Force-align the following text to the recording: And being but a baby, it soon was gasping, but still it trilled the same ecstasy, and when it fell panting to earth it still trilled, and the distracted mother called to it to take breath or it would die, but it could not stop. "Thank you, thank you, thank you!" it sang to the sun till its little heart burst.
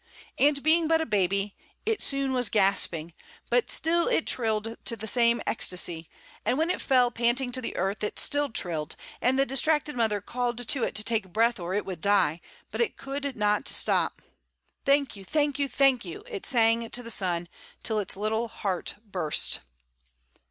And 0.39 0.63
being 0.63 0.87
but 0.87 0.99
a 0.99 1.05
baby, 1.05 1.55
it 1.85 2.01
soon 2.01 2.33
was 2.33 2.49
gasping, 2.49 3.13
but 3.51 3.69
still 3.69 4.07
it 4.07 4.25
trilled 4.25 4.75
the 4.83 5.07
same 5.07 5.43
ecstasy, 5.45 6.09
and 6.43 6.57
when 6.57 6.71
it 6.71 6.81
fell 6.81 7.11
panting 7.11 7.51
to 7.51 7.75
earth 7.75 8.03
it 8.03 8.17
still 8.17 8.49
trilled, 8.49 8.95
and 9.21 9.37
the 9.37 9.45
distracted 9.45 9.95
mother 9.95 10.19
called 10.19 10.67
to 10.67 10.83
it 10.83 10.95
to 10.95 11.03
take 11.03 11.31
breath 11.31 11.59
or 11.59 11.75
it 11.75 11.85
would 11.85 12.01
die, 12.01 12.41
but 12.71 12.81
it 12.81 12.97
could 12.97 13.35
not 13.35 13.67
stop. 13.67 14.23
"Thank 14.85 15.15
you, 15.15 15.23
thank 15.23 15.59
you, 15.59 15.67
thank 15.67 16.03
you!" 16.03 16.23
it 16.27 16.47
sang 16.47 16.89
to 16.89 17.03
the 17.03 17.11
sun 17.11 17.47
till 17.83 17.99
its 17.99 18.17
little 18.17 18.47
heart 18.47 18.95
burst. 19.05 19.59